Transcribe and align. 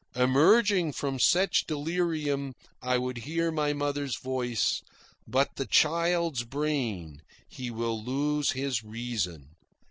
Emerging 0.15 0.91
from 0.91 1.19
such 1.19 1.67
delirium, 1.67 2.55
I 2.81 2.97
would 2.97 3.17
hear 3.19 3.51
my 3.51 3.71
mother's 3.71 4.17
voice: 4.17 4.81
"But 5.27 5.57
the 5.57 5.67
child's 5.67 6.43
brain. 6.43 7.21
He 7.47 7.69
will 7.69 8.03
lose 8.03 8.53
his 8.53 8.83
reason." 8.83 9.49